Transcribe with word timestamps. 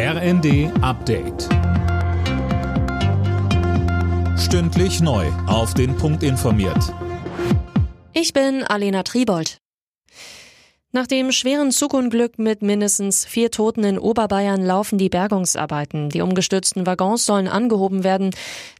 RND 0.00 0.70
Update. 0.80 1.48
Stündlich 4.38 5.00
neu. 5.00 5.26
Auf 5.48 5.74
den 5.74 5.96
Punkt 5.96 6.22
informiert. 6.22 6.94
Ich 8.12 8.32
bin 8.32 8.62
Alena 8.62 9.02
Tribold. 9.02 9.58
Nach 10.92 11.08
dem 11.08 11.32
schweren 11.32 11.72
Zugunglück 11.72 12.38
mit 12.38 12.62
mindestens 12.62 13.24
vier 13.24 13.50
Toten 13.50 13.82
in 13.82 13.98
Oberbayern 13.98 14.64
laufen 14.64 14.98
die 14.98 15.08
Bergungsarbeiten. 15.08 16.10
Die 16.10 16.20
umgestürzten 16.20 16.86
Waggons 16.86 17.26
sollen 17.26 17.48
angehoben 17.48 18.04
werden. 18.04 18.30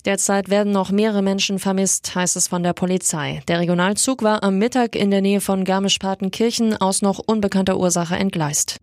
Derzeit 0.05 0.51
werden 0.51 0.73
noch 0.73 0.93
mehrere 0.93 1.23
Menschen 1.23 1.59
vermisst, 1.59 2.15
heißt 2.15 2.37
es 2.37 2.47
von 2.47 2.63
der 2.63 2.75
Polizei. 2.75 3.43
Der 3.49 3.59
Regionalzug 3.59 4.23
war 4.23 4.45
am 4.45 4.59
Mittag 4.59 4.95
in 4.95 5.11
der 5.11 5.21
Nähe 5.21 5.41
von 5.41 5.65
Garmisch-Partenkirchen 5.65 6.77
aus 6.77 7.03
noch 7.03 7.19
unbekannter 7.19 7.77
Ursache 7.77 8.15
entgleist. 8.15 8.79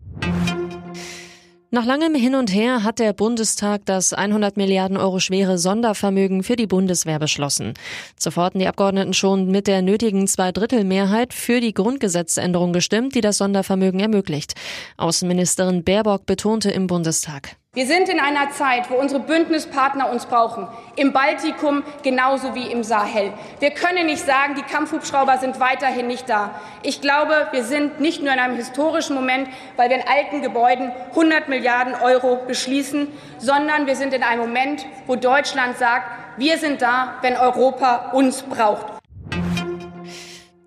Nach 1.76 1.84
langem 1.84 2.14
Hin 2.14 2.34
und 2.34 2.54
Her 2.54 2.84
hat 2.84 3.00
der 3.00 3.12
Bundestag 3.12 3.82
das 3.84 4.14
100 4.14 4.56
Milliarden 4.56 4.96
Euro 4.96 5.20
schwere 5.20 5.58
Sondervermögen 5.58 6.42
für 6.42 6.56
die 6.56 6.66
Bundeswehr 6.66 7.18
beschlossen. 7.18 7.74
Zuvor 8.16 8.52
die 8.52 8.66
Abgeordneten 8.66 9.12
schon 9.12 9.50
mit 9.50 9.66
der 9.66 9.82
nötigen 9.82 10.26
Zweidrittelmehrheit 10.26 11.34
für 11.34 11.60
die 11.60 11.74
Grundgesetzänderung 11.74 12.72
gestimmt, 12.72 13.14
die 13.14 13.20
das 13.20 13.36
Sondervermögen 13.36 14.00
ermöglicht. 14.00 14.54
Außenministerin 14.96 15.84
Baerbock 15.84 16.26
betonte 16.26 16.70
im 16.70 16.86
Bundestag. 16.86 17.56
Wir 17.76 17.86
sind 17.86 18.08
in 18.08 18.18
einer 18.20 18.50
Zeit, 18.52 18.90
wo 18.90 18.94
unsere 18.94 19.20
Bündnispartner 19.20 20.10
uns 20.10 20.24
brauchen. 20.24 20.66
Im 20.96 21.12
Baltikum 21.12 21.82
genauso 22.02 22.54
wie 22.54 22.72
im 22.72 22.82
Sahel. 22.82 23.34
Wir 23.60 23.70
können 23.70 24.06
nicht 24.06 24.24
sagen, 24.24 24.54
die 24.54 24.62
Kampfhubschrauber 24.62 25.36
sind 25.36 25.60
weiterhin 25.60 26.06
nicht 26.06 26.26
da. 26.26 26.58
Ich 26.82 27.02
glaube, 27.02 27.48
wir 27.50 27.64
sind 27.64 28.00
nicht 28.00 28.22
nur 28.22 28.32
in 28.32 28.38
einem 28.38 28.56
historischen 28.56 29.14
Moment, 29.14 29.48
weil 29.76 29.90
wir 29.90 29.96
in 29.96 30.08
alten 30.08 30.40
Gebäuden 30.40 30.90
100 31.10 31.50
Milliarden 31.50 31.94
Euro 31.94 32.38
beschließen, 32.46 33.08
sondern 33.36 33.86
wir 33.86 33.96
sind 33.96 34.14
in 34.14 34.22
einem 34.22 34.40
Moment, 34.40 34.86
wo 35.06 35.16
Deutschland 35.16 35.76
sagt, 35.76 36.38
wir 36.38 36.56
sind 36.56 36.80
da, 36.80 37.16
wenn 37.20 37.36
Europa 37.36 38.12
uns 38.12 38.40
braucht. 38.42 38.95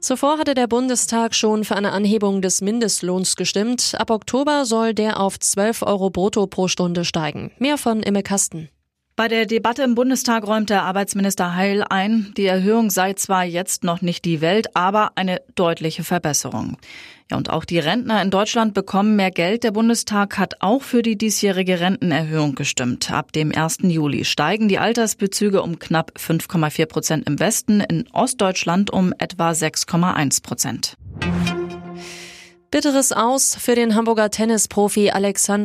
Zuvor 0.10 0.40
hatte 0.40 0.56
der 0.56 0.66
Bundestag 0.66 1.36
schon 1.36 1.64
für 1.64 1.76
eine 1.76 1.92
Anhebung 1.92 2.42
des 2.42 2.62
Mindestlohns 2.62 3.36
gestimmt. 3.36 3.94
Ab 3.96 4.10
Oktober 4.10 4.66
soll 4.66 4.96
der 4.96 5.20
auf 5.20 5.40
12 5.40 5.84
Euro 5.84 6.10
brutto 6.10 6.48
pro 6.48 6.68
Stunde 6.68 7.06
steigen. 7.06 7.52
Mehr 7.60 7.78
von 7.78 8.02
Imme 8.02 8.24
Kasten. 8.24 8.70
Bei 9.20 9.28
der 9.28 9.46
Debatte 9.46 9.84
im 9.84 9.96
Bundestag 9.96 10.48
räumte 10.48 10.82
Arbeitsminister 10.82 11.54
Heil 11.54 11.84
ein, 11.90 12.34
die 12.38 12.46
Erhöhung 12.46 12.90
sei 12.90 13.16
zwar 13.16 13.44
jetzt 13.44 13.84
noch 13.84 14.02
nicht 14.02 14.24
die 14.24 14.40
Welt, 14.40 14.78
aber 14.78 15.12
eine 15.16 15.42
deutliche 15.56 16.06
Verbesserung. 16.06 16.78
Ja, 17.30 17.36
und 17.36 17.50
auch 17.50 17.66
die 17.66 17.80
Rentner 17.80 18.22
in 18.22 18.32
Deutschland 18.32 18.74
bekommen 18.74 19.18
mehr 19.18 19.32
Geld. 19.32 19.66
Der 19.66 19.72
Bundestag 19.72 20.38
hat 20.38 20.62
auch 20.62 20.84
für 20.84 21.02
die 21.02 21.18
diesjährige 21.18 21.82
Rentenerhöhung 21.82 22.56
gestimmt. 22.56 23.12
Ab 23.12 23.34
dem 23.34 23.54
1. 23.54 23.80
Juli 23.82 24.24
steigen 24.24 24.70
die 24.70 24.80
Altersbezüge 24.80 25.64
um 25.64 25.80
knapp 25.80 26.14
5,4 26.18 26.86
Prozent 26.86 27.28
im 27.28 27.42
Westen, 27.42 27.82
in 27.82 28.08
Ostdeutschland 28.14 28.90
um 28.90 29.14
etwa 29.18 29.52
6,1 29.52 30.42
Prozent. 30.44 30.96
Bitteres 32.72 33.12
Aus 33.12 33.56
für 33.56 33.74
den 33.74 33.96
Hamburger 33.96 34.30
Tennisprofi 34.30 35.10
Alexander 35.10 35.58